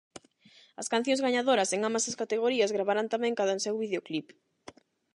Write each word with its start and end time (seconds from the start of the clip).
As 0.81 0.87
cancións 0.93 1.23
gañadoras 1.25 1.73
en 1.75 1.81
ambas 1.87 2.05
as 2.09 2.19
categorías 2.21 2.73
gravarán 2.75 3.11
tamén 3.13 3.37
cadanseu 3.39 3.75
videoclip. 3.83 4.27